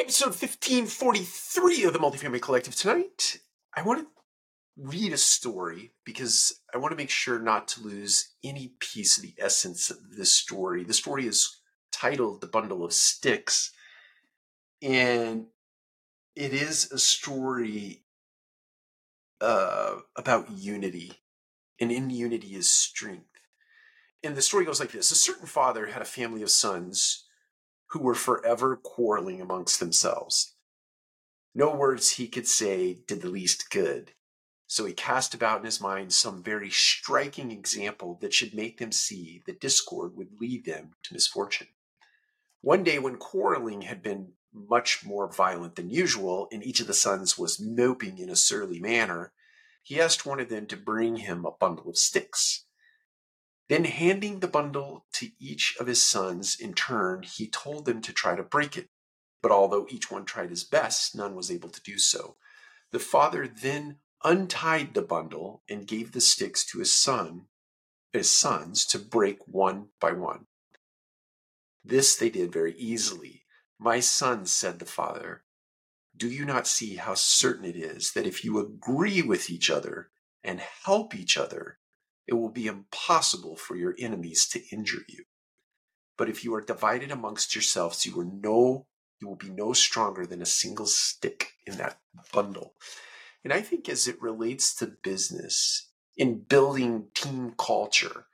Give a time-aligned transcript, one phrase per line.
[0.00, 3.40] episode 1543 of the Multifamily Collective tonight.
[3.76, 4.06] I want to
[4.76, 9.24] read a story because I want to make sure not to lose any piece of
[9.24, 10.84] the essence of this story.
[10.84, 13.72] The story is titled The Bundle of Sticks,
[14.80, 15.46] and
[16.36, 18.04] it is a story
[19.40, 21.12] uh, about unity,
[21.80, 23.24] and in unity is strength.
[24.22, 27.24] And the story goes like this A certain father had a family of sons
[27.90, 30.54] who were forever quarreling amongst themselves.
[31.54, 34.12] No words he could say did the least good.
[34.66, 38.92] So he cast about in his mind some very striking example that should make them
[38.92, 41.68] see that discord would lead them to misfortune.
[42.60, 46.94] One day, when quarreling had been much more violent than usual, and each of the
[46.94, 49.32] sons was moping in a surly manner,
[49.82, 52.66] he asked one of them to bring him a bundle of sticks.
[53.68, 58.12] Then, handing the bundle to each of his sons in turn, he told them to
[58.12, 58.88] try to break it.
[59.42, 62.36] But although each one tried his best, none was able to do so.
[62.90, 67.46] The father then untied the bundle and gave the sticks to his son,
[68.12, 70.46] his sons, to break one by one.
[71.84, 73.44] This they did very easily.
[73.78, 75.44] My sons, said the father,
[76.16, 80.10] do you not see how certain it is that if you agree with each other
[80.42, 81.78] and help each other,
[82.28, 85.24] it will be impossible for your enemies to injure you.
[86.16, 88.86] But if you are divided amongst yourselves, you are no
[89.20, 91.98] you will be no stronger than a single stick in that
[92.32, 92.74] bundle.
[93.44, 98.26] And I think as it relates to business, in building team culture,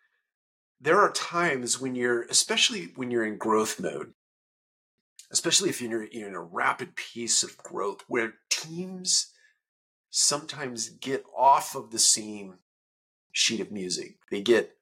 [0.81, 4.13] there are times when you're, especially when you're in growth mode,
[5.31, 9.33] especially if you're in a rapid pace of growth, where teams
[10.11, 12.59] sometimes get off of the same
[13.35, 14.17] sheet of music.
[14.31, 14.77] They get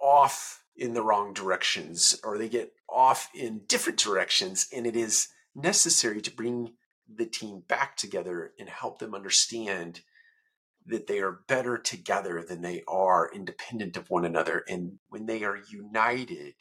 [0.00, 4.68] off in the wrong directions or they get off in different directions.
[4.74, 6.74] And it is necessary to bring
[7.12, 10.00] the team back together and help them understand
[10.86, 14.62] that they are better together than they are independent of one another.
[14.68, 16.54] And when they are united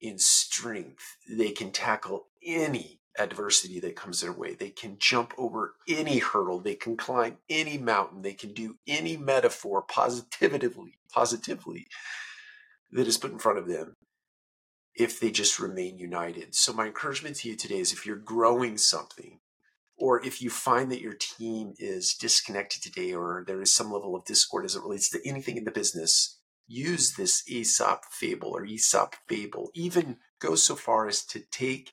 [0.00, 4.54] in strength, they can tackle any adversity that comes their way.
[4.54, 6.60] They can jump over any hurdle.
[6.60, 8.22] They can climb any mountain.
[8.22, 11.86] They can do any metaphor positively, positively
[12.90, 13.96] that is put in front of them
[14.94, 16.54] if they just remain united.
[16.54, 19.40] So my encouragement to you today is if you're growing something
[19.96, 24.14] or if you find that your team is disconnected today or there is some level
[24.14, 28.64] of discord as it relates to anything in the business, use this Aesop fable or
[28.64, 29.70] Aesop fable.
[29.74, 31.92] Even go so far as to take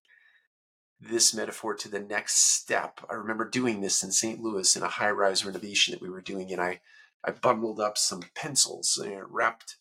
[1.01, 3.01] this metaphor to the next step.
[3.09, 4.39] I remember doing this in St.
[4.39, 6.79] Louis in a high rise renovation that we were doing, and I,
[7.23, 9.77] I bundled up some pencils and I wrapped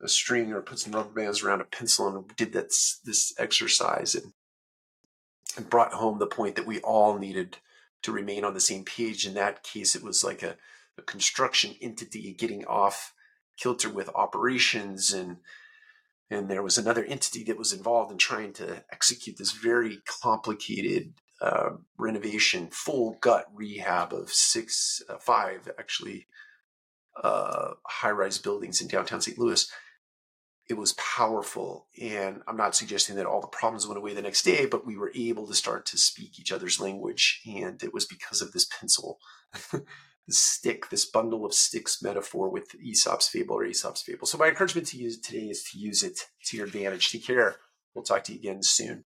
[0.00, 4.14] a string or put some rubber bands around a pencil and did this, this exercise
[4.14, 4.32] and,
[5.56, 7.58] and brought home the point that we all needed
[8.02, 9.26] to remain on the same page.
[9.26, 10.56] In that case, it was like a,
[10.98, 13.14] a construction entity getting off
[13.56, 15.38] kilter with operations and
[16.30, 21.14] and there was another entity that was involved in trying to execute this very complicated
[21.40, 26.26] uh, renovation, full gut rehab of six, uh, five actually
[27.22, 29.38] uh, high rise buildings in downtown St.
[29.38, 29.70] Louis.
[30.68, 31.88] It was powerful.
[32.00, 34.96] And I'm not suggesting that all the problems went away the next day, but we
[34.96, 37.42] were able to start to speak each other's language.
[37.46, 39.18] And it was because of this pencil
[40.28, 44.26] stick, this bundle of sticks metaphor with Aesop's fable or Aesop's fable.
[44.26, 47.10] So my encouragement to you today is to use it to your advantage.
[47.10, 47.56] Take care.
[47.94, 49.04] We'll talk to you again soon.